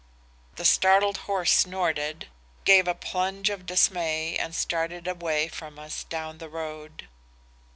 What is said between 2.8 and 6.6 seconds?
a plunge of dismay and started away from us down the